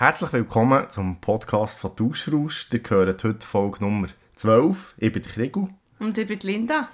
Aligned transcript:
Herzlich 0.00 0.32
willkommen 0.32 0.88
zum 0.88 1.20
Podcast 1.20 1.78
von 1.78 1.94
Tauschrausch. 1.94 2.68
Ihr 2.72 2.80
hört 2.88 3.22
heute 3.22 3.46
Folge 3.46 3.84
Nummer 3.84 4.08
12. 4.34 4.94
Ich 4.96 5.12
bin 5.12 5.20
der 5.22 5.30
Krigu. 5.30 5.68
Und 5.98 6.16
ich 6.16 6.26
bin 6.26 6.38
die 6.38 6.46
Linda. 6.46 6.88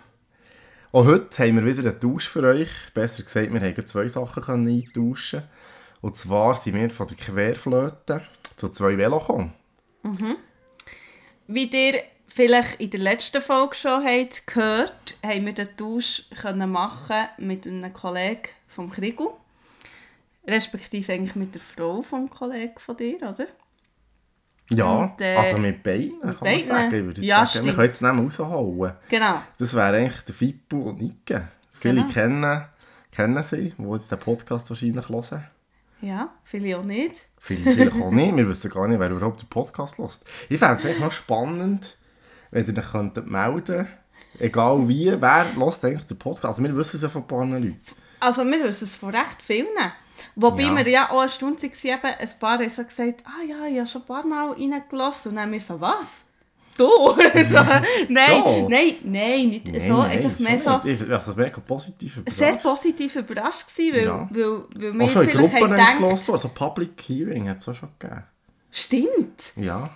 Auch 0.90 1.04
heute 1.04 1.38
haben 1.38 1.54
wir 1.54 1.64
wieder 1.64 1.88
einen 1.88 2.00
Tausch 2.00 2.29
für 2.29 2.42
euch. 2.42 2.69
Besser 2.95 3.22
gesagt, 3.22 3.53
wir 3.53 3.61
haben 3.61 3.87
zwei 3.87 4.09
Sachen 4.09 4.42
können 4.42 4.66
eintauschen 4.66 5.45
Und 6.00 6.16
zwar 6.16 6.56
sind 6.56 6.74
wir 6.74 6.91
von 6.91 7.06
der 7.06 7.16
Querflöte 7.16 8.23
zu 8.56 8.70
zwei 8.70 8.98
Velo 8.98 9.20
gekommen. 9.20 9.52
Wie 11.46 11.70
ihr 11.70 12.02
vielleicht 12.27 12.80
in 12.80 12.91
der 12.91 13.00
letzten 13.00 13.41
Folge 13.41 13.77
schon 13.77 14.04
habt 14.04 14.48
gehört, 14.48 15.16
haben 15.25 15.46
wir 15.46 15.52
den 15.52 15.77
Tausch 15.77 16.25
können 16.43 16.73
machen 16.73 17.29
mit 17.38 17.68
einem 17.68 17.93
Kollegen 17.93 18.48
vom 18.66 18.91
Krigu. 18.91 19.34
Respektive 20.46 21.12
eigentlich 21.12 21.34
mit 21.36 21.55
der 21.55 21.60
Frau 21.62 22.02
vom 22.02 22.28
Kollegen 22.30 22.78
von 22.78 22.96
dir, 22.96 23.16
oder? 23.16 23.46
Ja, 24.70 25.04
Und, 25.04 25.20
äh, 25.20 25.37
also 25.37 25.59
mit 25.59 25.82
beiden, 25.82 26.20
kann 26.20 26.30
man 26.30 26.38
beiden? 26.41 26.64
sagen. 26.64 26.95
Ich 26.95 27.04
würde 27.04 27.20
Ja, 27.23 27.46
sagen. 27.46 27.66
Wir 27.66 27.73
können 27.74 27.87
jetzt 27.87 28.02
nicht 28.02 28.18
raushauen. 28.41 28.92
Genau. 29.09 29.42
Das 29.59 29.74
wäre 29.74 29.96
eigentlich 29.96 30.23
der 30.23 30.34
Fippo 30.34 30.77
und 30.90 31.01
Nike. 31.01 31.40
Viele 31.78 32.01
Genau. 32.02 32.12
kennen, 32.12 32.64
kennen 33.12 33.42
sie, 33.42 33.74
die 33.78 33.82
jetzt 33.92 34.10
den 34.10 34.18
Podcast 34.18 34.68
wahrscheinlich 34.70 35.09
hören. 35.09 35.45
Ja, 36.01 36.30
viele 36.42 36.78
auch 36.78 36.84
nicht. 36.84 37.26
Viele 37.40 37.73
vielleicht 37.73 37.92
auch 38.02 38.10
nicht. 38.10 38.37
Wir 38.37 38.48
wissen 38.48 38.70
gar 38.70 38.88
nicht, 38.88 38.98
wer 38.98 39.10
überhaupt 39.10 39.42
den 39.42 39.48
Podcast 39.48 39.98
hört. 39.98 40.20
Ich 40.48 40.59
fände 40.59 40.74
es 40.76 40.84
echt 40.84 41.01
noch 41.01 41.12
spannend, 41.12 41.96
wenn 42.51 42.66
ihr 42.66 42.76
euch 42.78 42.90
könntet 42.90 43.26
melden 43.28 43.88
Egal 44.38 44.87
wie, 44.88 45.06
wer 45.18 45.54
hört 45.56 45.84
eigentlich 45.84 46.06
den 46.06 46.18
Podcast? 46.18 46.45
Also 46.45 46.62
wir 46.62 46.76
wissen 46.76 46.96
es 46.96 47.02
ja 47.02 47.09
von 47.09 47.23
ein 47.23 47.28
paar 47.28 47.46
Leuten. 47.46 47.80
Also 48.20 48.45
wir 48.45 48.65
wissen 48.65 48.84
es 48.84 48.96
von 48.96 49.15
recht 49.15 49.40
vielen. 49.40 49.68
Wobei 50.34 50.62
Ja. 50.62 50.75
wir 50.77 50.88
ja 50.88 51.11
auch 51.11 51.20
eine 51.20 51.29
Stunde 51.30 51.62
waren, 51.62 52.15
ein 52.18 52.29
paar 52.40 52.59
haben 52.59 52.68
so 52.71 52.85
gesagt, 52.85 53.23
ah 53.27 53.43
ja, 53.46 53.66
ich 53.66 53.79
habe 53.79 53.87
schon 53.87 54.02
ein 54.02 54.07
paar 54.07 54.27
Mal 54.27 54.52
reingelassen. 54.52 55.30
Und 55.30 55.37
dann 55.37 55.45
haben 55.45 55.52
wir 55.52 55.60
so, 55.60 55.80
was? 55.80 56.24
Du? 56.77 56.85
so, 56.88 57.16
nein, 58.10 58.43
So? 58.45 58.68
nein, 58.68 58.96
nein, 59.02 59.49
nicht 59.49 59.66
Nein, 59.66 59.80
so. 59.80 59.96
nein, 59.96 60.10
einfach 60.10 60.30
schon 60.37 60.45
mehr 60.45 60.59
so 60.59 60.77
nicht. 60.87 61.01
Ich 61.01 61.09
war 61.09 61.15
also 61.15 61.35
mega 61.35 61.59
positiv 61.60 62.18
überrascht. 62.18 62.38
sehr 62.38 62.52
positiv 62.57 63.16
überrascht 63.16 63.66
gewesen, 63.74 63.96
weil, 63.96 64.05
Ja. 64.05 64.28
weil, 64.31 64.62
weil 64.75 64.93
wir 64.99 65.05
Auch 65.06 65.10
schon 65.10 65.22
in 65.22 65.31
vielleicht 65.31 65.53
Gruppen 65.55 65.55
haben 65.55 65.62
haben 65.62 65.71
sie 65.72 65.93
gedacht, 65.97 65.99
gehört, 66.27 66.31
also 66.31 66.49
Public 66.50 67.03
Hearing 67.09 67.49
hat 67.49 67.59
es 67.59 67.69
auch 67.71 67.75
schon 67.75 67.88
gegeben. 67.99 68.25
stimmt, 68.71 69.53
Ja. 69.56 69.88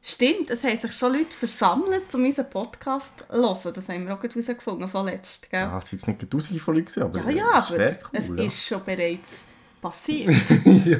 stimmt, 0.00 0.50
es 0.50 0.62
haben 0.62 0.76
sich 0.76 0.92
schon 0.92 1.12
Leute 1.14 1.36
versammelt, 1.36 2.14
um 2.14 2.24
unseren 2.24 2.48
Podcast 2.50 3.18
zu 3.18 3.34
hören. 3.36 3.72
Das 3.74 3.88
haben 3.88 4.06
wir 4.06 4.14
auch 4.14 4.22
herausgefunden 4.22 4.86
von 4.86 5.06
letzt, 5.06 5.50
gell? 5.50 5.60
Ja, 5.62 5.78
es 5.78 5.90
sind 5.90 5.98
jetzt 5.98 6.06
nicht 6.06 6.30
tausende 6.30 6.60
von 6.60 6.76
Leuten, 6.76 7.02
aber, 7.02 7.18
Ja, 7.24 7.30
ja, 7.30 7.58
es 7.58 7.64
ist 7.70 7.76
sehr 7.76 7.88
aber 7.88 7.96
cool. 8.04 8.10
es 8.12 8.28
ja. 8.28 8.34
ist 8.44 8.64
schon 8.64 8.84
bereits 8.84 9.44
passiert. 9.80 10.30
ja. 10.84 10.98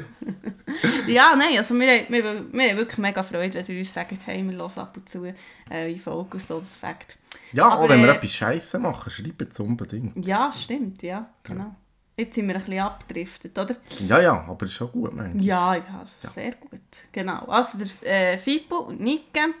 ja, 1.07 1.35
nein, 1.35 1.57
also 1.57 1.75
wir, 1.79 1.87
haben- 1.91 2.05
wir, 2.13 2.23
wir 2.53 2.69
haben 2.69 2.77
wirklich 2.77 2.97
mega 2.97 3.23
Freude, 3.23 3.53
wenn 3.55 3.75
ihr 3.75 3.79
uns 3.79 3.93
sagt, 3.93 4.13
hey, 4.25 4.43
wir 4.43 4.57
hören 4.57 4.71
ab 4.79 4.95
und 4.97 5.09
zu 5.09 5.25
äh, 5.69 5.91
in 5.91 5.97
Folge 5.99 6.37
und 6.37 6.41
so, 6.47 6.59
das 6.59 6.77
Fakt. 6.77 7.17
ja, 7.53 7.65
Aber, 7.67 7.83
auch 7.83 7.89
wenn 7.89 8.01
wir 8.01 8.09
äh, 8.09 8.15
etwas 8.15 8.31
Scheiße 8.33 8.79
machen, 8.79 9.09
schreibt 9.11 9.51
es 9.51 9.59
unbedingt. 9.59 10.25
Ja, 10.25 10.51
stimmt, 10.51 11.01
ja, 11.03 11.29
genau. 11.43 11.75
Jetzt 12.17 12.35
sind 12.35 12.47
wir 12.49 12.55
ein 12.55 12.61
bisschen 12.61 12.79
abgedriftet, 12.81 13.57
oder? 13.57 13.75
Ja, 14.07 14.19
ja, 14.19 14.45
aber 14.45 14.65
ist 14.65 14.73
schon 14.73 14.91
gut, 14.91 15.15
manchmal. 15.15 15.41
Ja, 15.41 15.75
ja, 15.75 16.03
sehr 16.05 16.51
gut. 16.55 16.81
Genau. 17.13 17.45
Also 17.45 17.77
der 18.03 18.33
äh, 18.33 18.37
Fippo 18.37 18.75
und 18.79 18.99
Nike 18.99 19.53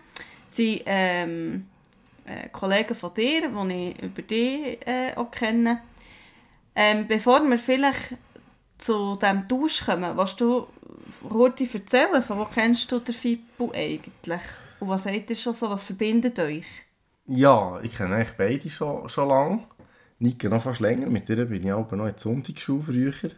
sind 0.45 0.81
ähm, 0.85 1.67
äh, 2.25 2.49
Kollegen 2.49 2.95
von 2.95 3.13
dir, 3.13 3.49
die 3.49 3.73
ich 3.95 4.03
über 4.03 4.21
dich 4.23 4.85
äh, 4.85 5.13
auch 5.15 5.31
kenne. 5.31 5.79
Ähm, 6.75 7.07
bevor 7.07 7.41
wir 7.49 7.57
vielleicht 7.57 8.15
zu 8.79 9.15
diesem 9.15 9.47
Tausch 9.47 9.85
kommen, 9.85 10.17
willst 10.17 10.41
du 10.41 10.67
kurz 11.27 11.61
erzählen, 11.73 12.21
von 12.21 12.39
wo 12.39 12.45
kennst 12.45 12.91
du 12.91 12.99
den 12.99 13.13
Fippo 13.13 13.71
eigentlich? 13.73 14.41
Und 14.79 14.89
was 14.89 15.03
seid 15.03 15.29
ihr 15.29 15.35
schon 15.35 15.53
so, 15.53 15.69
was 15.69 15.83
verbindet 15.83 16.39
euch? 16.39 16.65
Ja, 17.27 17.79
ich 17.83 17.93
kenne 17.93 18.15
eigentlich 18.15 18.37
beide 18.37 18.69
schon, 18.69 19.07
schon 19.09 19.27
lange. 19.27 19.67
Nike 20.19 20.49
noch 20.49 20.63
fast 20.63 20.79
länger. 20.79 21.07
Mit 21.07 21.29
ihr 21.29 21.45
bin 21.45 21.63
ich 21.63 21.71
aber 21.71 21.95
noch 21.95 22.05
in 22.05 22.11
der 22.11 22.19
Sonntagsschule 22.19 22.83
früher. 22.83 23.31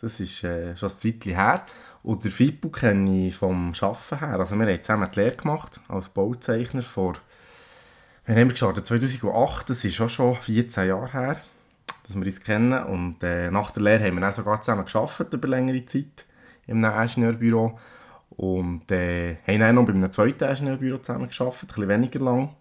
Das 0.00 0.20
ist 0.20 0.44
äh, 0.44 0.76
schon 0.76 0.88
ein 0.88 0.96
Zeitchen 0.96 1.34
her. 1.34 1.64
Und 2.02 2.24
den 2.24 2.30
Fippo 2.30 2.68
kenne 2.68 3.28
ich 3.28 3.36
vom 3.36 3.72
Arbeiten 3.80 4.18
her. 4.18 4.40
Also 4.40 4.56
wir 4.56 4.66
haben 4.66 4.82
zusammen 4.82 5.08
die 5.14 5.20
Lehre 5.20 5.36
gemacht 5.36 5.80
als 5.88 6.08
Bauzeichner 6.08 6.82
vor... 6.82 7.14
Wir 8.24 8.36
haben 8.36 8.50
gestartet 8.50 8.84
2008, 8.84 9.70
das 9.70 9.84
ist 9.84 10.00
auch 10.02 10.10
schon 10.10 10.36
14 10.36 10.88
Jahre 10.88 11.12
her, 11.12 11.40
dass 12.08 12.16
wir 12.16 12.26
uns 12.26 12.40
kennen. 12.40 12.82
Und 12.84 13.22
äh, 13.22 13.50
nach 13.50 13.70
der 13.70 13.82
Lehre 13.82 14.04
haben 14.04 14.14
wir 14.14 14.20
dann 14.22 14.32
sogar 14.32 14.60
zusammen 14.60 14.84
gearbeitet 14.84 15.32
über 15.34 15.48
längere 15.48 15.84
Zeit 15.84 16.26
einem 16.68 16.84
Ingenieurbüro. 16.84 17.78
Und 18.30 18.90
äh, 18.92 19.36
haben 19.46 19.60
dann 19.60 19.74
noch 19.74 19.86
bei 19.86 19.92
einem 19.92 20.10
zweiten 20.10 20.48
Ingenieurbüro 20.48 20.98
zusammen 20.98 21.28
gearbeitet, 21.28 21.62
ein 21.62 21.66
bisschen 21.66 21.88
weniger 21.88 22.20
lang. 22.20 22.54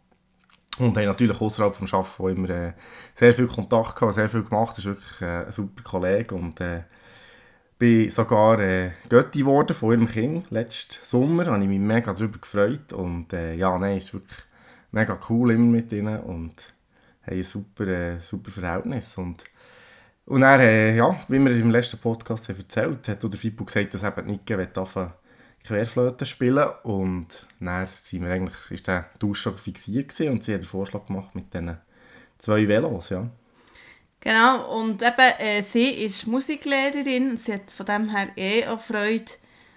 Und 0.80 0.96
haben 0.96 1.06
natürlich 1.06 1.40
außerhalb 1.42 1.74
vom 1.74 1.88
Arbeiten 1.92 2.38
immer 2.38 2.50
äh, 2.50 2.74
sehr 3.16 3.34
viel 3.34 3.48
Kontakt 3.48 3.96
gehabt, 3.96 4.14
sehr 4.14 4.30
viel 4.30 4.44
gemacht. 4.44 4.76
Er 4.76 4.80
ist 4.80 4.86
wirklich 4.86 5.22
äh, 5.22 5.46
ein 5.46 5.52
super 5.52 5.82
Kollege 5.84 6.36
und 6.36 6.62
äh, 6.62 6.84
bin 7.80 8.10
sogar 8.10 8.60
äh, 8.60 8.92
Götti 9.10 9.40
geworden 9.40 9.74
von 9.74 9.92
ihrem 9.92 10.08
Kind 10.08 10.52
letzten 10.52 11.04
Sommer. 11.04 11.46
Da 11.46 11.54
habe 11.54 11.64
ich 11.64 11.70
mich 11.70 11.80
mega 11.80 12.14
darüber 12.14 12.38
gefreut 12.38 12.94
und 12.94 13.34
äh, 13.34 13.56
ja, 13.56 13.78
nein, 13.78 13.98
ist 13.98 14.14
wirklich 14.14 14.38
mega 14.92 15.20
cool 15.30 15.52
immer 15.52 15.66
mit 15.66 15.92
ihnen 15.92 16.20
und 16.22 16.54
haben 17.28 17.38
ein 17.38 17.44
super, 17.44 17.88
äh, 17.88 18.20
super 18.20 18.52
Verhältnis 18.52 19.18
und 19.18 19.44
und 20.26 20.42
dann, 20.42 20.60
äh, 20.60 20.94
ja, 20.94 21.18
wie 21.30 21.40
wir 21.40 21.52
im 21.52 21.72
letzten 21.72 22.00
Podcast 22.00 22.50
haben 22.50 22.58
erzählt 22.58 23.08
hat, 23.08 23.24
der 23.24 23.40
Fippo 23.40 23.64
gesagt, 23.64 23.94
dass 23.94 24.04
eben 24.04 24.26
Nike 24.26 24.56
anfangen 24.76 25.14
Querflöte 25.64 26.26
spielen 26.26 26.68
und 26.84 27.46
dann 27.62 27.86
sind 27.86 28.24
wir 28.24 28.32
eigentlich, 28.32 28.72
ist 28.72 28.88
der 28.88 29.10
Tausch 29.20 29.42
schon 29.42 29.58
fixiert 29.58 30.12
und 30.30 30.44
sie 30.44 30.54
hat 30.54 30.62
den 30.62 30.68
Vorschlag 30.68 31.06
gemacht 31.06 31.34
mit 31.34 31.54
diesen 31.54 31.78
zwei 32.38 32.68
Velos, 32.68 33.10
ja. 33.10 33.30
Genau, 34.20 34.80
und 34.80 35.02
eben, 35.02 35.40
äh, 35.40 35.62
sie 35.62 35.90
ist 35.90 36.28
Musiklehrerin 36.28 37.38
sie 37.38 37.54
hat 37.54 37.72
von 37.72 37.86
dem 37.86 38.10
her 38.10 38.30
eh 38.36 38.68
auch 38.68 38.82
Freude 38.82 39.32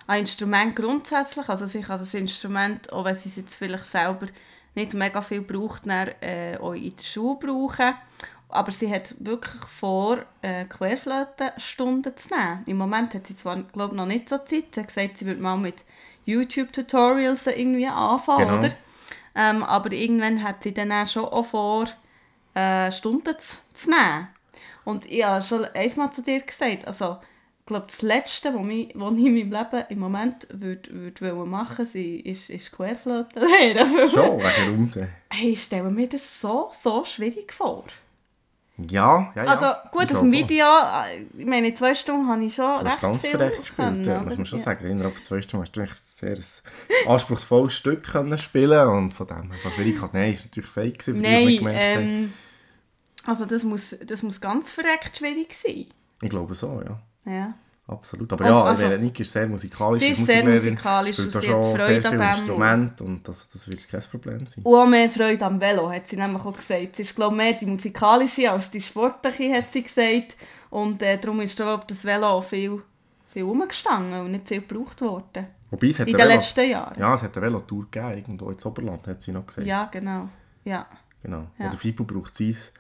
an 0.09 0.19
Instrument 0.19 0.75
grundsätzlich. 0.75 1.49
Also 1.49 1.67
sie 1.67 1.83
kann 1.83 1.99
das 1.99 2.15
Instrument, 2.15 2.93
auch 2.93 3.05
wenn 3.05 3.15
sie 3.15 3.29
es 3.29 3.37
jetzt 3.37 3.55
vielleicht 3.55 3.85
selber 3.85 4.27
nicht 4.75 4.95
mega 4.95 5.21
viel 5.23 5.43
braucht, 5.43 5.87
dann, 5.87 6.09
äh, 6.21 6.57
auch 6.61 6.73
in 6.73 6.95
der 6.97 7.05
Schule 7.05 7.39
brauchen. 7.39 7.95
Aber 8.49 8.73
sie 8.73 8.93
hat 8.93 9.15
wirklich 9.21 9.63
vor, 9.63 10.19
äh, 10.43 10.65
Querflötenstunden 10.65 12.17
zu 12.17 12.35
nehmen. 12.35 12.63
Im 12.67 12.79
Moment 12.79 13.15
hat 13.15 13.27
sie 13.27 13.37
zwar, 13.37 13.57
glaube 13.63 13.95
noch 13.95 14.07
nicht 14.07 14.29
so 14.29 14.39
Zeit. 14.39 14.75
Sie 14.75 14.81
hat 14.81 14.89
gesagt, 14.89 15.19
sie 15.19 15.27
würde 15.27 15.41
mal 15.41 15.57
mit 15.57 15.85
YouTube-Tutorials 16.25 17.47
irgendwie 17.47 17.87
anfangen, 17.87 18.49
Genau. 18.49 18.59
oder? 18.59 18.71
Ähm, 19.35 19.63
aber 19.63 19.93
irgendwann 19.93 20.43
hat 20.43 20.63
sie 20.65 20.75
dann 20.75 20.91
auch 20.93 21.07
schon 21.07 21.25
auch 21.25 21.45
vor, 21.45 21.87
äh, 22.55 22.91
Stunden 22.91 23.35
zu, 23.39 23.59
zu 23.73 23.91
nehmen. 23.91 24.29
Und 24.85 25.07
ich 25.07 25.25
habe 25.25 25.43
schon 25.43 25.65
einmal 25.67 26.11
zu 26.13 26.23
dir 26.23 26.41
gesagt, 26.41 26.87
also 26.87 27.19
glaube, 27.67 27.87
das 27.87 28.03
Letzte, 28.03 28.55
was 28.55 28.67
ich, 28.69 28.93
was 28.95 29.13
ich 29.15 29.25
in 29.27 29.35
meinem 29.35 29.53
Leben 29.53 29.85
im 29.89 29.99
Moment 29.99 30.47
würde, 30.51 30.93
würde 30.93 31.35
machen 31.47 31.87
würde, 31.87 32.17
ist, 32.29 32.51
ist 32.51 32.73
Querflöte 32.73 33.41
lernen. 33.41 34.09
Schon, 34.09 34.39
wegen 34.39 34.71
Runde. 34.71 35.09
Hey, 35.31 35.51
ich 35.51 35.63
stelle 35.63 35.91
mir 35.91 36.09
das 36.09 36.41
so, 36.41 36.71
so 36.79 37.05
schwierig 37.05 37.53
vor. 37.53 37.85
Ja, 38.89 39.31
ja, 39.35 39.45
ja. 39.45 39.51
Also 39.51 39.67
gut, 39.93 40.05
Ich 40.11 40.15
auf 40.17 40.23
dem 40.23 40.33
Video, 40.33 40.65
äh, 40.65 41.23
ich 41.39 41.45
meine, 41.47 41.69
in 41.69 41.77
zwei 41.77 41.95
Stunden 41.95 42.27
habe 42.29 42.43
ich 42.45 42.55
schon 42.55 42.77
Du 42.79 42.85
recht 42.85 43.01
ganz 43.01 43.21
viel 43.21 43.37
gespielt, 43.37 43.77
können, 43.77 44.05
ja, 44.05 44.23
muss 44.23 44.37
man 44.39 44.47
schon 44.47 44.59
Ja. 44.59 44.65
sagen. 44.65 44.87
Innerhalb 44.87 45.15
von 45.15 45.23
zwei 45.23 45.43
Stunden 45.43 45.67
hast 45.67 45.77
du 45.77 45.81
echt 45.83 45.93
ein 45.93 46.37
sehr 46.37 46.39
anspruchsvolles 47.07 47.75
Stück 47.75 48.05
können 48.05 48.39
spielen 48.39 48.89
und 48.89 49.13
von 49.13 49.27
dem 49.27 49.51
so 49.59 49.71
schwierig 49.71 50.01
hat. 50.01 50.15
Nein, 50.15 50.33
ist 50.33 50.47
natürlich 50.47 50.71
fake 50.71 50.99
gewesen, 50.99 51.17
für 51.17 51.23
die, 51.23 51.45
Nein, 51.45 51.57
gemerkt 51.59 52.01
ähm, 52.01 52.33
also 53.27 53.45
das 53.45 53.65
muss, 53.65 53.95
das 54.05 54.23
muss 54.23 54.41
ganz 54.41 54.73
verreckt 54.73 55.19
schwierig 55.19 55.53
sein. 55.53 55.87
Ich 56.23 56.31
glaube 56.31 56.55
so, 56.55 56.81
ja. 56.83 57.01
Ja. 57.25 57.55
Absolut. 57.87 58.33
Aber 58.33 58.45
Und 58.45 58.51
ja, 58.51 58.63
also- 58.63 58.87
Niki 58.99 59.23
ist 59.23 59.33
sehr 59.33 59.49
musikalisch. 59.49 59.99
Sie 60.01 60.11
ist 60.11 60.25
sehr 60.25 60.45
musikalisch 60.45 61.19
und 61.19 61.33
sie 61.33 61.53
hat 61.53 61.81
Freude 61.81 62.09
an 62.09 62.19
dem. 62.19 62.21
Instrumente 62.29 63.05
und 63.05 63.27
das, 63.27 63.49
das 63.49 63.69
wird 63.69 63.89
kein 63.89 64.01
Problem 64.03 64.47
sein. 64.47 64.63
Und 64.63 64.75
auch 64.79 64.87
mehr 64.87 65.11
Freude 65.11 65.45
am 65.45 65.61
Velo, 65.61 65.91
hat 65.91 66.07
sie 66.07 66.17
nämlich 66.17 66.45
auch 66.45 66.53
gesagt. 66.57 66.97
Sie 66.97 67.03
ist, 67.03 67.17
glaube 67.17 67.35
mehr 67.35 67.55
die 67.55 67.67
musikalische 67.67 68.49
als 68.51 68.71
die 68.71 68.81
sportliche, 68.81 69.53
hat 69.53 69.71
sie 69.71 69.83
gesagt. 69.83 70.37
Und 70.71 71.03
äh, 71.03 71.19
darum 71.19 71.41
ist 71.41 71.57
glaub, 71.57 71.87
das 71.89 72.05
Velo 72.05 72.27
auch 72.29 72.45
viel, 72.45 72.81
viel 73.27 73.43
rumgestanden 73.43 74.21
und 74.21 74.31
nicht 74.33 74.47
viel 74.47 74.61
gebraucht 74.61 75.01
worden. 75.01 75.49
Wobei, 75.71 75.89
es 75.89 75.99
hat 75.99 76.07
In 76.07 76.15
den 76.17 76.21
Velo, 76.29 76.35
letzten 76.37 76.71
Jahren. 76.71 76.99
Ja, 76.99 77.15
es 77.15 77.23
hat 77.25 77.37
eine 77.37 77.47
Velotour 77.47 77.87
gegeben, 77.91 78.13
irgendwo 78.19 78.51
ins 78.51 78.65
Oberland, 78.65 79.05
hat 79.09 79.21
sie 79.21 79.33
noch 79.33 79.47
gesagt. 79.47 79.67
Ja, 79.67 79.87
genau. 79.91 80.29
Ja. 80.65 80.87
Genau. 81.23 81.49
Ja. 81.59 81.67
Oder 81.69 81.77
Fibu 81.77 82.05
braucht 82.05 82.37
sie 82.37 82.51
es 82.51 82.73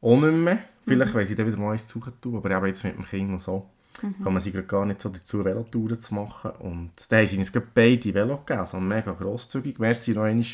auch 0.00 0.16
nicht 0.16 0.32
mehr. 0.32 0.60
Vielleicht 0.88 1.12
Mhm. 1.14 1.18
weil 1.18 1.26
sie 1.26 1.34
dann 1.34 1.46
wieder 1.46 1.56
mal 1.58 1.72
eins 1.72 1.88
suchen 1.88 2.12
tun, 2.20 2.36
aber 2.36 2.50
eben 2.50 2.66
jetzt 2.66 2.84
mit 2.84 2.96
dem 2.96 3.04
Kind 3.04 3.30
und 3.30 3.42
so 3.42 3.66
Mhm. 4.02 4.22
kann 4.22 4.32
man 4.32 4.40
sie 4.42 4.52
gerade 4.52 4.66
gar 4.66 4.86
nicht 4.86 5.00
so 5.00 5.08
dazu, 5.08 5.44
Velotouren 5.44 5.98
zu 6.00 6.14
machen. 6.14 6.52
Und 6.60 6.90
dann 7.08 7.18
haben 7.20 7.26
sie 7.26 7.38
uns 7.38 7.50
beide 7.74 8.14
Velo 8.14 8.36
gegeben, 8.38 8.60
also 8.60 8.78
mega 8.80 9.10
grosszügig. 9.12 9.78
Merci 9.80 10.12
noch 10.12 10.22
einmal 10.22 10.44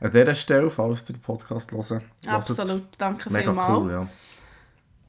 an 0.00 0.10
dieser 0.10 0.34
Stelle, 0.34 0.70
falls 0.70 1.02
ihr 1.02 1.14
den 1.14 1.20
Podcast 1.20 1.72
hören. 1.72 2.02
Absolut. 2.26 2.84
Danke 2.96 3.30
Mega 3.30 3.50
vielmals. 3.52 3.68
cool, 3.78 3.90
ja. 3.90 4.08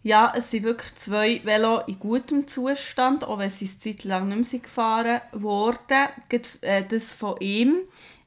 Ja, 0.02 0.34
es 0.36 0.50
sind 0.50 0.64
wirklich 0.64 0.96
zwei 0.96 1.42
Velo 1.44 1.82
in 1.88 2.00
gutem 2.00 2.48
Zustand, 2.48 3.24
auch 3.26 3.38
wenn 3.38 3.50
sie 3.50 3.66
eine 3.66 3.78
Zeit 3.78 4.04
lang 4.06 4.30
nicht 4.30 4.52
mehr 4.54 4.62
gefahren 4.62 5.22
wurden. 5.34 6.08
Äh, 6.62 6.84
das 6.86 7.14
von 7.14 7.36
ihm 7.42 7.80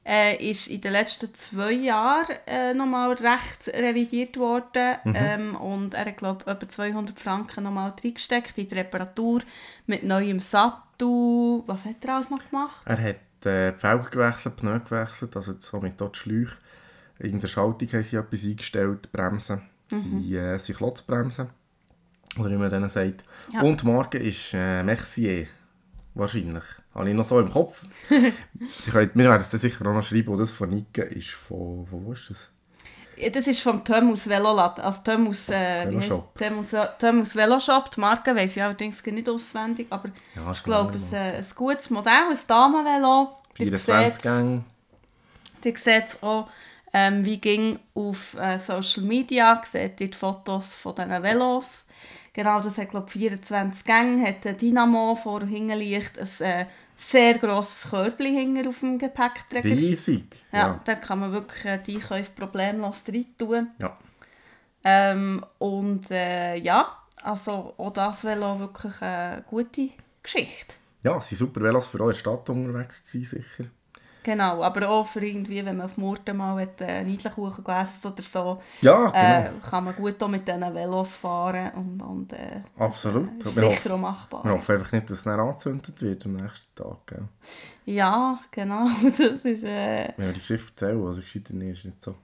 äh, 0.04 0.50
ist 0.50 0.66
in 0.66 0.80
den 0.80 0.92
letzten 0.92 1.32
zwei 1.34 1.72
Jahren 1.72 2.36
äh, 2.46 2.74
nochmal 2.74 3.12
recht 3.12 3.68
revidiert 3.68 4.36
worden. 4.36 4.96
Mhm. 5.04 5.14
Ähm, 5.16 5.56
und 5.56 5.94
er 5.94 6.06
hat, 6.06 6.16
glaube 6.16 6.46
etwa 6.50 6.68
200 6.68 7.18
Franken 7.18 7.64
nochmal 7.64 7.94
reingesteckt 8.02 8.58
in 8.58 8.68
die 8.68 8.74
Reparatur 8.74 9.42
mit 9.86 10.02
neuem 10.02 10.40
Sattel. 10.40 11.62
Was 11.66 11.84
hat 11.84 12.04
er 12.04 12.16
alles 12.16 12.30
noch 12.30 12.48
gemacht? 12.48 12.82
Er 12.86 13.00
hat 13.00 13.46
äh, 13.46 13.72
die 13.72 13.78
Felgen 13.78 14.10
gewechselt, 14.10 14.56
Pneu 14.56 14.80
gewechselt, 14.80 15.36
also 15.36 15.54
somit 15.58 16.00
dort 16.00 16.16
die 16.16 16.20
Schläuche. 16.20 16.56
In 17.18 17.38
der 17.38 17.48
Schaltung 17.48 17.88
haben 17.92 18.02
sie 18.02 18.16
etwas 18.16 18.42
eingestellt, 18.42 19.12
Bremsen. 19.12 19.62
Mhm. 19.90 20.20
Sie 20.20 20.36
äh, 20.36 20.58
sind 20.58 20.76
Klotzbremsen. 20.76 21.50
Oder 22.38 22.50
wie 22.50 22.56
man 22.56 22.70
denen 22.70 22.88
sagt. 22.88 23.24
Ja. 23.52 23.60
Und 23.60 23.84
Marke 23.84 24.18
ist 24.18 24.54
äh, 24.54 24.82
Mercier. 24.82 25.46
Wahrscheinlich. 26.14 26.64
Habe 26.94 27.08
ich 27.08 27.14
noch 27.14 27.24
so 27.24 27.40
im 27.40 27.50
Kopf. 27.50 27.84
Sie 28.68 28.90
können, 28.90 29.10
wir 29.14 29.24
werden 29.24 29.40
es 29.40 29.50
sicher 29.50 29.86
auch 29.86 29.94
noch 29.94 30.02
schreiben, 30.02 30.28
wo 30.28 30.36
das 30.36 30.52
von 30.52 30.68
Nike 30.68 31.02
ist. 31.02 31.30
Von, 31.30 31.86
von 31.86 32.04
wo 32.04 32.12
ist 32.12 32.30
das? 32.30 32.48
Das 33.32 33.46
ist 33.46 33.60
vom 33.60 33.84
Thomas 33.84 34.28
Velolad, 34.28 34.80
also 34.80 35.00
Thomas, 35.04 35.48
äh, 35.50 35.86
Veloshop. 35.86 36.36
Thomas, 36.36 36.74
Thomas 36.98 37.36
Veloshop. 37.36 37.90
Die 37.90 38.00
Marke 38.00 38.34
weiss 38.34 38.56
ich 38.56 38.62
allerdings 38.62 39.04
nicht 39.04 39.28
auswendig, 39.28 39.86
aber 39.90 40.08
ja, 40.34 40.50
ich 40.50 40.62
glaube, 40.62 40.96
es 40.96 41.04
ist 41.04 41.14
ein, 41.14 41.34
ein 41.36 41.46
gutes 41.54 41.90
Modell, 41.90 42.12
ein 42.30 42.38
Damenvelo. 42.46 43.36
24 43.54 44.22
Gänge. 44.22 44.64
Ihr 45.64 45.76
seht 45.76 46.06
es 46.06 46.22
auch, 46.22 46.48
ähm, 46.92 47.24
wie 47.24 47.38
ging 47.38 47.78
auf 47.94 48.34
äh, 48.34 48.58
Social 48.58 49.04
Media, 49.04 49.62
seht 49.64 50.00
ihr 50.00 50.10
die 50.10 50.16
Fotos 50.16 50.74
von 50.74 50.94
diesen 50.94 51.22
Velos. 51.22 51.86
Genau, 52.34 52.60
das 52.60 52.78
hat 52.78 52.90
glaube 52.90 53.10
24 53.10 53.84
Gänge, 53.84 54.26
hat 54.26 54.46
ein 54.46 54.56
Dynamo 54.56 55.14
vor 55.14 55.42
liegt, 55.42 56.18
ein 56.18 56.46
äh, 56.46 56.66
sehr 56.96 57.34
grosses 57.38 57.90
Körbchen 57.90 58.36
hinten 58.36 58.68
auf 58.68 58.80
dem 58.80 58.98
Gepäckträger. 58.98 59.68
Riesig! 59.68 60.24
Ja, 60.50 60.58
ja. 60.58 60.80
da 60.84 60.94
kann 60.94 61.20
man 61.20 61.32
wirklich 61.32 61.64
äh, 61.66 61.78
die 61.78 61.96
Einkäufe 61.96 62.32
problemlos 62.32 63.04
rein 63.06 63.26
tun. 63.36 63.70
Ja. 63.78 63.98
Ähm, 64.84 65.44
und 65.58 66.10
äh, 66.10 66.56
ja, 66.56 66.96
also 67.22 67.74
auch 67.76 67.92
das 67.92 68.24
Velo 68.24 68.58
wirklich 68.58 69.00
eine 69.02 69.44
gute 69.46 69.90
Geschichte. 70.22 70.76
Ja, 71.02 71.18
es 71.18 71.28
sind 71.28 71.38
super 71.38 71.60
Velos 71.60 71.86
für 71.86 72.00
eure 72.00 72.14
Stadt 72.14 72.48
unterwegs 72.48 73.04
zu 73.04 73.18
sein, 73.18 73.42
sicher. 73.42 73.70
Genau, 74.22 74.62
aber 74.62 74.88
auch 74.88 75.06
für 75.06 75.24
irgendwie, 75.24 75.64
wenn 75.64 75.76
man 75.76 75.86
auf 75.86 75.96
Murten 75.96 76.36
mal 76.36 76.56
einen 76.56 76.78
äh, 76.78 77.02
Niedelkuchen 77.02 77.64
gegessen 77.64 78.06
oder 78.06 78.22
so, 78.22 78.62
ja, 78.80 79.08
äh, 79.12 79.44
genau. 79.44 79.56
äh, 79.56 79.60
kann 79.68 79.84
man 79.84 79.96
gut 79.96 80.22
auch 80.22 80.28
mit 80.28 80.46
diesen 80.46 80.74
Velos 80.74 81.16
fahren 81.16 81.72
und, 81.74 82.02
und 82.02 82.32
äh, 82.32 82.60
Absolut. 82.78 83.42
ist 83.42 83.54
sicher 83.54 83.94
auch 83.94 83.98
machbar. 83.98 84.44
Wir 84.44 84.52
hoffen 84.52 84.76
einfach 84.76 84.92
nicht, 84.92 85.10
dass 85.10 85.18
es 85.18 85.26
nicht 85.26 85.38
angezündet 85.38 86.00
wird 86.00 86.24
am 86.24 86.34
nächsten 86.34 86.74
Tag. 86.74 87.06
Gell? 87.06 87.28
Ja, 87.86 88.38
genau. 88.50 88.86
Das 89.02 89.18
ist, 89.18 89.64
äh... 89.64 90.12
Wenn 90.16 90.26
wir 90.26 90.32
die 90.32 90.40
Geschichte 90.40 90.68
erzählen, 90.70 91.06
also 91.06 91.20
gescheiter 91.20 91.54
nicht, 91.54 91.78
ist 91.78 91.84
nicht 91.84 92.00
so. 92.00 92.14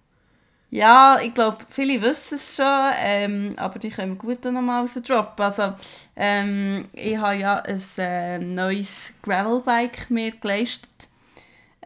Ja, 0.71 1.19
ich 1.23 1.33
glaube, 1.33 1.59
viele 1.69 2.01
wissen 2.03 2.35
es 2.35 2.55
schon, 2.57 2.93
ähm, 2.99 3.55
aber 3.57 3.79
die 3.79 3.89
können 3.89 4.19
gut 4.19 4.45
noch 4.45 4.61
mal 4.61 4.81
rausdroppen. 4.81 5.45
Also, 5.45 5.73
ähm, 6.15 6.89
ich 6.93 7.17
habe 7.17 7.37
ja 7.37 7.57
ein 7.61 7.81
äh, 7.97 8.39
neues 8.39 9.15
Gravelbike 9.23 10.11
mir 10.11 10.33
geleistet 10.33 11.08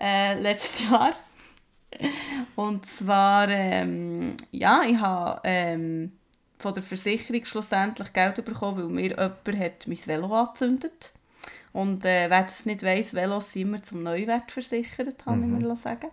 äh, 0.03 0.35
letztes 0.41 0.91
Jahr. 0.91 1.13
Und 2.57 2.85
zwar, 2.87 3.49
ähm, 3.49 4.37
ja, 4.51 4.83
ich 4.85 4.99
habe 4.99 5.41
ähm, 5.45 6.13
von 6.59 6.75
der 6.75 6.83
Versicherung 6.83 7.45
schlussendlich 7.45 8.13
Geld 8.13 8.45
bekommen, 8.45 8.79
weil 8.79 8.89
mir 8.89 9.11
jemand 9.11 9.47
hat 9.47 9.87
mein 9.87 10.07
Velo 10.07 10.35
angezündet 10.35 11.13
Und 11.73 12.05
äh, 12.05 12.29
wer 12.29 12.43
das 12.43 12.67
nicht 12.67 12.83
weiss, 12.83 13.15
Velos 13.15 13.53
sind 13.53 13.63
immer 13.63 13.83
zum 13.83 14.03
Neuwert 14.03 14.51
versichert, 14.51 15.25
kann 15.25 15.41
mhm. 15.41 15.59
ich 15.59 15.65
mir 15.65 15.77
sagen. 15.77 16.11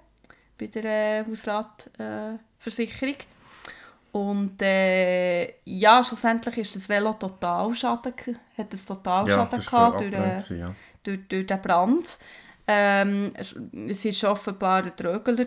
Bei 0.58 0.68
der 0.68 0.86
äh, 0.86 1.26
Hausratversicherung. 1.26 3.14
Äh, 3.14 3.26
und 4.12 4.62
äh, 4.62 5.54
ja, 5.66 6.04
schlussendlich 6.04 6.58
ist 6.58 6.76
das 6.76 6.90
Velo 6.90 7.14
total 7.14 7.74
Schaden, 7.76 8.14
hat 8.58 8.74
es 8.74 8.84
total 8.86 9.28
ja, 9.28 9.36
Schaden 9.36 9.60
gehabt 9.60 10.02
durch, 10.02 10.14
äh, 10.14 10.60
ja. 10.60 10.74
durch, 11.04 11.28
durch 11.28 11.46
den 11.46 11.62
Brand. 11.62 12.18
Ähm, 12.72 13.32
es 13.88 14.24
war 14.24 14.32
offenbar 14.32 14.84
ein 14.84 14.96
Trögler. 14.96 15.46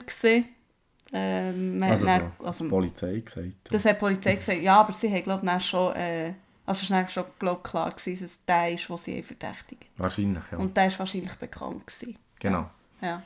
Ähm, 1.12 1.78
also, 1.80 2.06
dann, 2.06 2.32
so, 2.38 2.44
also, 2.44 2.64
die 2.64 2.70
Polizei 2.70 3.20
gesagt. 3.20 3.54
Das 3.70 3.84
hat 3.84 3.96
die 3.96 4.00
Polizei 4.00 4.34
gesagt, 4.34 4.60
ja, 4.60 4.80
aber 4.80 4.92
sie 4.92 5.08
haben 5.08 5.22
glaube 5.22 5.48
ich 5.56 5.64
schon, 5.64 5.94
äh, 5.94 6.32
also 6.66 6.84
schnell 6.84 7.08
schon 7.08 7.24
glaub, 7.38 7.62
klar 7.62 7.90
gewesen, 7.90 8.24
dass 8.24 8.44
der 8.44 8.72
ist, 8.72 8.88
den 8.88 8.96
sie 8.96 9.22
verdächtigen. 9.22 9.86
Wahrscheinlich, 9.98 10.42
ja. 10.50 10.58
Und 10.58 10.76
der 10.76 10.90
war 10.90 10.98
wahrscheinlich 10.98 11.34
bekannt. 11.34 11.86
Gewesen. 11.86 12.18
Genau. 12.40 12.68
Ja. 13.00 13.22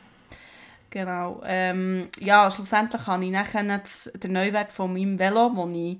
Genau. 0.90 1.40
Ähm, 1.46 2.08
ja, 2.20 2.50
schlussendlich 2.50 3.06
habe 3.06 3.25
ich 3.25 3.31
nachher 3.31 3.62
den 3.62 4.32
Neuwert 4.32 4.72
von 4.72 4.93
meinem 4.93 5.19
Velo, 5.19 5.52
wo 5.54 5.66
ich, 5.69 5.98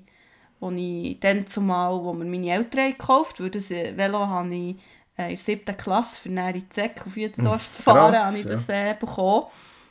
wo 0.59 0.69
ich 0.69 1.19
dann 1.19 1.47
zumal, 1.47 1.93
wo 2.03 2.13
mir 2.13 2.25
meine 2.25 2.51
Eltern 2.51 2.91
gekauft 2.91 3.39
haben, 3.39 3.45
weil 3.45 3.51
das 3.51 3.69
Velo 3.71 4.27
habe 4.27 4.53
ich 4.53 4.75
äh, 5.17 5.23
in 5.23 5.29
der 5.29 5.37
siebten 5.37 5.77
Klasse 5.77 6.21
für 6.21 6.29
näher 6.29 6.55
in 6.55 6.69
Zeck 6.69 7.01
auf 7.05 7.17
Jütendorf 7.17 7.69
zu 7.69 7.81
fahren, 7.81 8.13
Krass, 8.13 8.25
habe 8.25 8.37
ich 8.37 8.45
das 8.45 8.69
äh, 8.69 8.95
bekommen. 8.99 9.47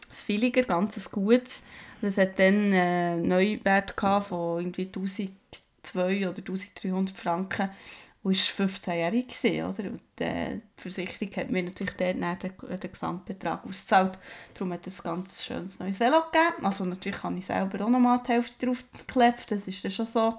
Das 0.08 0.22
Feeliger, 0.22 0.62
ganz 0.62 1.10
gutes. 1.10 1.62
Das 2.00 2.18
hat 2.18 2.38
dann 2.38 2.72
äh, 2.72 3.14
einen 3.16 3.28
Neuwert 3.28 3.94
von 4.24 4.60
irgendwie 4.60 4.86
1200 4.86 6.30
oder 6.30 6.38
1300 6.38 7.18
Franken 7.18 7.70
und 8.22 8.58
war 8.58 8.66
15-jährig. 8.66 9.26
Oder? 9.44 9.90
Und, 9.90 10.20
äh, 10.20 10.56
die 10.56 10.80
Versicherung 10.80 11.36
hat 11.36 11.50
mir 11.50 11.62
natürlich 11.62 11.94
dort 11.94 12.14
den, 12.14 12.78
den 12.80 12.92
Gesamtbetrag 12.92 13.64
ausgezahlt. 13.64 14.18
Darum 14.54 14.72
hat 14.72 14.86
es 14.86 15.00
ein 15.00 15.04
ganz 15.04 15.44
schönes 15.44 15.78
neues 15.78 16.00
Velo 16.00 16.22
gegeben. 16.32 16.64
Also 16.64 16.84
natürlich 16.84 17.22
habe 17.22 17.38
ich 17.38 17.46
selber 17.46 17.84
auch 17.84 17.88
noch 17.88 18.00
mal 18.00 18.20
die 18.26 18.32
Hälfte 18.32 18.66
drauf 18.66 18.84
geklebt, 18.92 19.50
das 19.50 19.68
ist 19.68 19.84
dann 19.84 19.92
schon 19.92 20.06
so. 20.06 20.34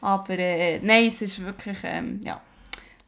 Aber 0.00 0.38
äh, 0.38 0.80
nein, 0.80 1.08
es 1.08 1.22
ist 1.22 1.44
wirklich, 1.44 1.78
ähm, 1.82 2.20
ja, 2.24 2.40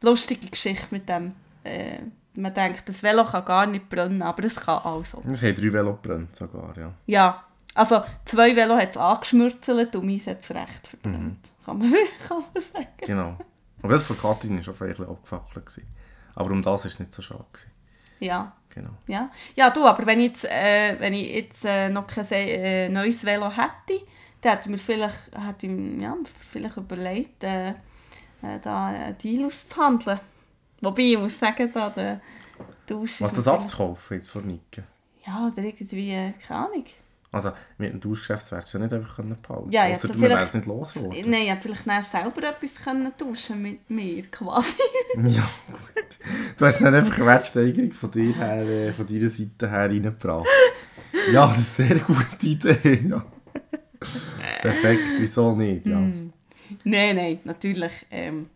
lustige 0.01 0.47
Geschichte 0.47 0.87
mit 0.91 1.07
dem. 1.07 1.29
Äh, 1.63 1.99
man 2.33 2.53
denkt, 2.53 2.87
das 2.87 3.03
Velo 3.03 3.25
kann 3.25 3.43
gar 3.43 3.65
nicht 3.65 3.89
brennen, 3.89 4.21
aber 4.21 4.45
es 4.45 4.55
kann 4.55 4.79
also. 4.83 5.21
Es 5.29 5.43
hat 5.43 5.57
drei 5.57 5.73
Velo 5.73 5.93
gebrannt 5.93 6.35
sogar, 6.35 6.77
ja. 6.77 6.93
Ja, 7.05 7.43
also 7.73 8.03
zwei 8.25 8.55
Velo 8.55 8.75
hat 8.75 8.91
es 8.91 8.97
angeschmürzelt 8.97 9.95
und 9.95 10.05
meins 10.05 10.27
hat 10.27 10.39
es 10.39 10.51
recht 10.51 10.87
verbrannt. 10.87 11.51
Mhm. 11.51 11.65
Kann, 11.65 11.77
man, 11.77 11.91
kann 12.27 12.43
man 12.53 12.63
sagen. 12.63 12.87
Genau. 12.97 13.37
Aber 13.81 13.93
das 13.93 14.03
von 14.03 14.17
Katrin 14.17 14.65
war 14.65 14.73
auch 14.73 14.81
ein 14.81 14.87
bisschen 14.89 15.09
abgefackelt. 15.09 15.81
Aber 16.35 16.51
um 16.51 16.61
das 16.61 16.83
war 16.83 16.91
es 16.91 16.99
nicht 16.99 17.13
so 17.13 17.21
schade. 17.21 17.45
Gewesen. 17.51 17.71
Ja. 18.19 18.53
Genau. 18.73 18.91
Ja. 19.07 19.29
ja, 19.55 19.69
du, 19.69 19.85
aber 19.85 20.05
wenn 20.05 20.21
ich 20.21 20.27
jetzt, 20.27 20.45
äh, 20.45 20.95
wenn 20.99 21.13
ich 21.13 21.29
jetzt 21.29 21.65
äh, 21.65 21.89
noch 21.89 22.07
kein 22.07 22.25
äh, 22.31 22.87
neues 22.87 23.25
Velo 23.25 23.49
hätte, 23.49 24.05
dann 24.39 24.53
hätte 24.53 24.69
ich 24.69 24.71
mir 24.71 24.77
vielleicht, 24.77 25.31
hätte 25.35 25.67
ich, 25.67 26.01
ja, 26.01 26.15
vielleicht 26.49 26.77
überlegt, 26.77 27.43
äh, 27.43 27.73
äh, 28.41 28.59
da 28.61 28.87
einen 28.87 29.17
Deal 29.17 29.45
auszuhandeln. 29.45 30.19
Wobei, 30.81 31.03
ich 31.03 31.17
muss 31.17 31.37
sagen, 31.39 31.69
da 31.73 31.89
der 31.89 32.21
Dusch 32.87 33.21
Was, 33.21 33.33
das 33.33 33.47
abzukaufen 33.47 34.17
jetzt 34.17 34.29
von 34.29 34.45
Nike? 34.45 34.83
Ja, 35.25 35.47
oder 35.47 35.63
irgendwie, 35.63 36.11
äh, 36.11 36.31
keine 36.45 36.67
Ahnung. 36.67 36.85
Also 37.33 37.53
mit 37.77 37.93
dem 37.93 38.01
Tauschgeschäft 38.01 38.51
wärst 38.51 38.73
du 38.73 38.77
ja 38.77 38.83
nicht 38.83 38.93
einfach 38.93 39.23
behalten 39.23 39.71
ja, 39.71 39.85
Außer 39.85 40.09
du 40.09 40.19
wärst 40.19 40.53
nicht 40.53 40.65
losgeworden. 40.65 41.29
Nein, 41.29 41.45
ja, 41.45 41.55
vielleicht 41.55 41.85
selber 41.85 42.43
etwas 42.43 42.75
können 42.75 43.09
tauschen 43.17 43.61
mit 43.61 43.89
mir, 43.89 44.23
quasi. 44.23 44.75
ja, 45.15 45.49
gut. 45.67 46.17
Du 46.57 46.65
hast 46.65 46.81
nicht 46.81 46.93
einfach 46.93 47.15
eine 47.15 47.25
Wertsteigerung 47.25 47.91
von 47.93 48.11
dir 48.11 48.35
her, 48.35 48.67
äh, 48.67 48.91
von 48.91 49.07
deiner 49.07 49.29
Seite 49.29 49.69
her 49.69 49.89
reingebracht. 49.89 50.47
Ja, 51.31 51.47
das 51.47 51.59
ist 51.59 51.79
eine 51.79 51.89
sehr 51.89 51.99
gute 51.99 52.45
Idee, 52.45 53.07
ja. 53.09 53.25
Perfekt, 54.61 55.07
wieso 55.17 55.55
nicht, 55.55 55.87
ja. 55.87 55.99
Mm. 55.99 56.33
Nein, 56.83 57.15
nein, 57.15 57.39
natürlich. 57.43 57.91
Ähm, 58.09 58.49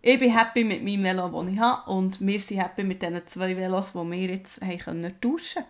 ich 0.00 0.18
bin 0.18 0.36
happy 0.36 0.64
mit 0.64 0.82
meinem 0.82 1.04
Velo, 1.04 1.28
das 1.28 1.52
ich 1.52 1.58
habe. 1.58 1.90
Und 1.90 2.20
wir 2.20 2.40
sind 2.40 2.58
happy 2.58 2.82
mit 2.82 3.02
den 3.02 3.24
zwei 3.26 3.56
Velos, 3.56 3.92
die 3.92 3.98
wir 3.98 4.30
jetzt 4.30 4.60
haben 4.60 4.78
können 4.78 5.20
tauschen 5.20 5.62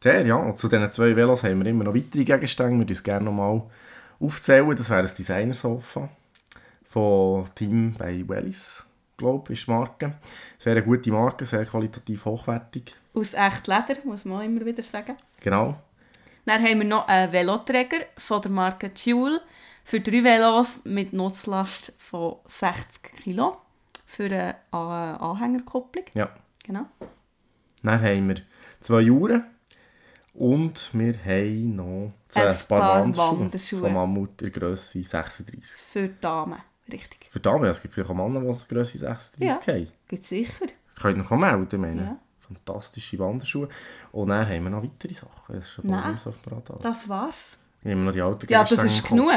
Sehr, 0.00 0.24
ja. 0.24 0.36
Und 0.36 0.56
zu 0.56 0.68
diesen 0.68 0.90
zwei 0.90 1.16
Velos 1.16 1.42
haben 1.42 1.62
wir 1.62 1.70
immer 1.70 1.84
noch 1.84 1.94
weitere 1.94 2.24
Gegenstände. 2.24 2.78
Wir 2.78 2.88
uns 2.88 3.02
gerne 3.02 3.24
noch 3.24 3.32
mal 3.32 3.62
aufzählen. 4.20 4.76
Das 4.76 4.88
wäre 4.88 5.00
ein 5.00 5.14
Designersofa 5.16 6.08
von 6.84 7.46
Team 7.54 7.96
bei 7.98 8.22
Wellis, 8.28 8.84
glaube 9.16 9.52
ich, 9.52 9.60
ist 9.60 9.66
die 9.66 9.72
Marke. 9.72 10.14
Sehr 10.58 10.72
eine 10.72 10.82
gute 10.82 11.10
Marke, 11.10 11.46
sehr 11.46 11.64
qualitativ 11.64 12.24
hochwertig. 12.26 12.94
Aus 13.14 13.34
echt 13.34 13.66
Leder, 13.66 14.00
muss 14.04 14.24
man 14.24 14.44
immer 14.44 14.64
wieder 14.64 14.82
sagen. 14.82 15.16
Genau. 15.40 15.76
Dann 16.44 16.62
haben 16.62 16.80
wir 16.80 16.86
noch 16.86 17.08
einen 17.08 17.32
Veloträger 17.32 17.98
von 18.18 18.42
der 18.42 18.50
Marke 18.50 18.92
Tuel 18.92 19.40
für 19.84 20.00
drei 20.00 20.24
Velos 20.24 20.80
mit 20.84 21.12
Nutzlast 21.12 21.92
von 21.98 22.36
60 22.46 23.02
Kg 23.02 23.56
für 24.06 24.24
eine 24.24 24.56
Anhängerkupplung. 24.72 26.04
Ja. 26.14 26.28
Genau. 26.64 26.86
Dann 27.82 28.00
haben 28.00 28.28
wir 28.28 28.36
zwei 28.80 29.10
Uhren 29.10 29.44
und 30.34 30.90
wir 30.92 31.14
haben 31.24 31.76
noch 31.76 32.08
zwei 32.28 32.46
ein 32.48 32.56
paar, 32.68 32.80
paar 32.80 33.00
Wanderschuhe, 33.38 33.80
von 33.80 33.92
Mammut 33.92 34.30
in 34.42 34.50
der 34.52 34.60
Grösse 34.60 35.02
36. 35.02 35.64
Für 35.80 36.08
Damen. 36.08 36.58
richtig. 36.90 37.26
Für 37.30 37.40
Damen, 37.40 37.64
es 37.64 37.82
gibt 37.82 37.94
vielleicht 37.94 38.10
auch 38.10 38.14
Männer, 38.14 38.40
die 38.40 38.74
Grösse 38.74 38.98
36 38.98 39.40
Ja. 39.66 39.74
haben. 39.74 39.88
Gibt 40.08 40.24
sicher. 40.24 40.66
Das 40.94 41.02
könnt 41.02 41.16
ihr 41.18 41.22
noch 41.22 41.30
melden, 41.30 41.80
meine. 41.80 42.02
Ja. 42.02 42.18
Fantastische 42.38 43.18
Wanderschuhe. 43.18 43.68
Und 44.12 44.28
dann 44.28 44.46
haben 44.48 44.64
wir 44.64 44.70
noch 44.70 44.82
weitere 44.82 45.14
Sachen. 45.14 45.30
Das 45.54 45.64
ist 45.64 45.70
schon 45.70 45.86
Nein. 45.86 46.14
auf 46.14 46.40
dem 46.42 46.52
Radar. 46.52 46.78
Das 46.82 47.08
war's. 47.08 47.56
Wir 47.82 47.92
haben 47.92 48.04
noch 48.04 48.12
die 48.12 48.22
alten 48.22 48.46
Ja, 48.48 48.60
das 48.60 48.70
Gegenstände 48.70 48.86
ist 48.86 49.04
genug. 49.04 49.32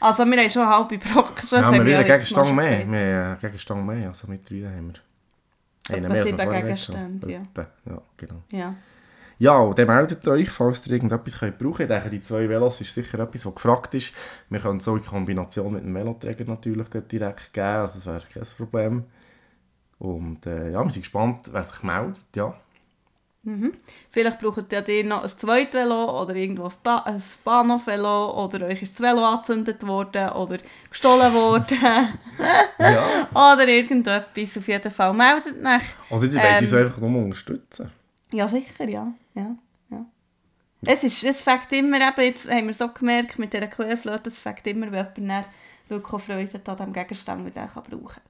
Also 0.00 0.24
wir 0.24 0.36
haben 0.36 0.50
schon 0.50 0.66
halbe 0.66 0.98
Brocken. 0.98 1.48
Ja, 1.50 1.58
wir 1.58 1.66
haben 1.66 1.86
wieder 1.86 2.04
Gegenstand 2.04 2.54
mehr. 2.56 2.90
Wir 2.90 3.24
haben 3.24 3.40
Gegenstand 3.40 3.86
mehr. 3.86 4.08
Also 4.08 4.26
mit 4.28 4.48
drei 4.48 4.64
haben 4.64 4.92
wir. 4.92 5.94
Einen 5.94 6.12
mehr, 6.12 6.24
wir 6.24 6.36
sieben 6.36 6.50
Gegenstände, 6.50 7.30
ja. 7.30 7.42
Ja, 7.86 8.02
genau. 8.16 8.42
Ja. 8.52 8.74
Ja, 9.38 9.58
und 9.58 9.76
dann 9.76 9.88
meldet 9.88 10.26
euch, 10.28 10.50
falls 10.50 10.86
ihr 10.86 10.92
irgendetwas 10.92 11.40
könnt 11.40 11.58
brauchen 11.58 11.74
könnt. 11.78 11.90
Ich 11.90 11.96
denke, 11.96 12.10
die 12.10 12.20
zwei 12.20 12.48
Velos 12.48 12.80
ist 12.80 12.94
sicher 12.94 13.18
etwas, 13.18 13.44
was 13.44 13.54
gefragt 13.56 13.92
ist. 13.94 14.12
Wir 14.48 14.60
können 14.60 14.78
so 14.78 14.96
in 14.96 15.04
Kombination 15.04 15.72
mit 15.72 15.82
dem 15.82 15.92
Veloträger 15.92 16.44
natürlich 16.44 16.86
direkt 16.88 17.52
geben, 17.52 17.66
also 17.66 17.94
das 17.94 18.06
wäre 18.06 18.22
kein 18.32 18.44
Problem. 18.56 19.04
Und 19.98 20.46
äh, 20.46 20.70
ja, 20.70 20.84
wir 20.84 20.90
sind 20.90 21.02
gespannt, 21.02 21.50
wer 21.50 21.64
sich 21.64 21.82
meldet, 21.82 22.20
ja. 22.36 22.54
Vielleicht 24.10 24.38
braucht 24.38 24.72
ihr 24.72 24.82
dir 24.82 25.02
noch 25.04 25.22
ein 25.22 25.28
zweites 25.28 25.74
Velo 25.74 26.22
oder 26.22 26.34
irgendwo 26.36 26.64
ein 26.66 26.72
Da- 26.84 26.98
ein 26.98 27.20
Bahnhof-Velo 27.42 28.44
oder 28.44 28.66
euch 28.66 28.82
ist 28.82 29.00
das 29.00 29.04
Velo 29.04 29.24
angezündet 29.24 29.84
worden 29.84 30.28
oder 30.30 30.58
gestohlen 30.88 31.34
worden 31.34 31.78
ja. 32.78 33.28
oder 33.32 33.66
irgendetwas. 33.66 34.56
Auf 34.58 34.68
jeden 34.68 34.92
Fall 34.92 35.12
meldet 35.12 35.56
euch. 35.56 35.82
Oder 36.10 36.28
die 36.28 36.34
wollen 36.36 36.56
Ähm, 36.58 36.66
so 36.66 36.76
einfach 36.76 36.98
nur 36.98 37.22
unterstützen. 37.24 37.90
Ja, 38.32 38.46
sicher, 38.46 38.88
ja. 38.88 39.12
ja, 39.34 39.56
ja. 39.90 40.06
Es, 40.86 41.02
ist, 41.02 41.24
es 41.24 41.42
fängt 41.42 41.72
immer, 41.72 41.96
eben, 41.96 42.22
jetzt 42.22 42.48
haben 42.48 42.66
wir 42.68 42.74
so 42.74 42.88
gemerkt 42.88 43.38
mit 43.40 43.52
dieser 43.52 43.66
Querflöte, 43.66 44.28
es 44.28 44.38
fängt 44.38 44.64
immer, 44.68 44.86
wenn 44.92 45.06
jemand 45.16 45.18
dann 45.18 45.44
wirklich 45.88 46.22
Freude 46.22 46.52
hat 46.52 46.68
an 46.68 46.76
diesem 46.76 46.92
Gegenstand, 46.92 47.46
den 47.56 47.62
er 47.62 47.66
brauchen 47.66 48.06
kann. 48.06 48.22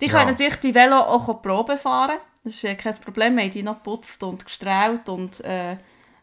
Die 0.00 0.06
Ja. 0.06 0.12
können 0.12 0.30
natürlich 0.30 0.56
die 0.56 0.74
Velo 0.74 0.96
auch 0.98 1.42
Probe 1.42 1.76
fahren. 1.76 2.18
Das 2.44 2.54
ist 2.54 2.62
ja 2.62 2.74
kein 2.74 2.94
Problem. 2.96 3.36
Wir 3.36 3.44
haben 3.44 3.50
die 3.52 3.62
noch 3.62 3.76
geputzt 3.76 4.22
und 4.22 4.44
gestrahlt 4.44 5.08
und 5.08 5.44
äh, 5.44 5.76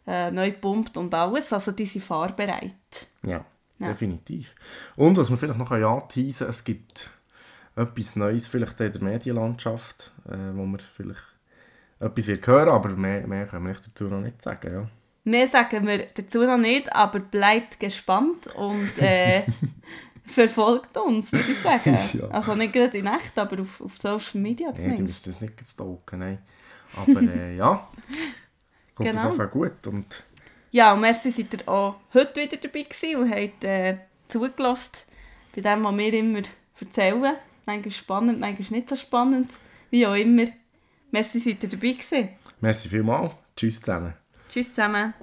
äh, 0.05 0.31
neu 0.31 0.51
gepumpt 0.51 0.97
und 0.97 1.13
alles. 1.15 1.53
Also 1.53 1.71
die 1.71 1.85
sind 1.85 2.03
fahrbereit. 2.03 2.73
Ja, 3.25 3.45
Ja. 3.79 3.87
definitiv. 3.87 4.53
Und 4.95 5.17
was 5.17 5.29
wir 5.29 5.37
vielleicht 5.37 5.59
noch 5.59 5.71
anteasen 5.71 6.39
können, 6.39 6.49
es 6.49 6.63
gibt 6.63 7.09
etwas 7.75 8.15
Neues 8.15 8.47
vielleicht 8.47 8.79
in 8.81 8.91
der 8.91 9.03
Medienlandschaft, 9.03 10.11
äh, 10.27 10.35
wo 10.55 10.65
wir 10.65 10.79
vielleicht 10.95 11.21
etwas 11.99 12.27
wird 12.27 12.45
hören, 12.47 12.69
aber 12.69 12.89
mehr, 12.89 13.25
mehr 13.27 13.45
können 13.45 13.67
wir 13.67 13.75
dazu 13.75 14.05
noch 14.05 14.19
nicht 14.21 14.41
sagen. 14.41 14.71
Ja. 14.73 14.89
Mehr 15.25 15.47
sagen 15.47 15.85
wir 15.85 16.07
dazu 16.07 16.43
noch 16.43 16.57
nicht, 16.57 16.91
aber 16.93 17.19
bleibt 17.19 17.79
gespannt 17.79 18.47
und 18.55 18.97
äh, 18.97 19.43
verfolgt 20.29 20.95
uns, 20.97 21.31
würde 21.31 21.51
ich 21.51 21.57
sagen. 21.59 21.97
Ja. 22.13 22.27
Also 22.29 22.55
nicht 22.55 22.73
gerade 22.73 22.97
in 22.97 23.07
echt, 23.07 23.37
aber 23.37 23.61
auf, 23.61 23.81
auf 23.81 23.97
Social 24.01 24.41
Media 24.41 24.67
Nee, 24.69 24.73
du 24.75 24.79
zumindest. 24.81 25.03
musst 25.07 25.27
das 25.27 25.41
nicht 25.41 25.53
stalken, 25.63 26.19
nein. 26.19 26.39
Aber 26.95 27.21
äh, 27.21 27.55
ja, 27.55 27.87
kommt 28.95 29.09
Genau. 29.09 29.19
auf 29.21 29.25
jeden 29.25 29.37
Fall 29.37 29.47
gut. 29.47 29.87
Und 29.87 30.23
Ja, 30.71 30.93
und 30.93 31.01
merci, 31.01 31.29
seid 31.31 31.53
ihr 31.53 31.67
auch 31.69 31.95
heute 32.13 32.41
wieder 32.41 32.57
dabei 32.57 32.83
gewesen 32.83 33.15
und 33.21 33.31
habt 33.31 33.63
äh, 33.63 33.97
zugelassen 34.27 34.91
bei 35.55 35.61
dem, 35.61 35.83
was 35.83 35.97
wir 35.97 36.13
immer 36.13 36.41
erzählen. 36.79 37.35
Manchmal 37.65 37.91
spannend, 37.91 38.39
manchmal 38.39 38.79
nicht 38.79 38.89
so 38.89 38.95
spannend, 38.95 39.51
wie 39.91 40.05
auch 40.07 40.15
immer. 40.15 40.45
Merci, 41.11 41.39
seid 41.39 41.63
ihr 41.63 41.69
dabei 41.69 41.91
gewesen. 41.91 42.29
merci 42.61 42.87
vielmals. 42.89 43.33
Tschüss 43.55 43.79
zusammen. 43.79 44.13
Tschüss 44.47 44.69
zusammen. 44.69 45.13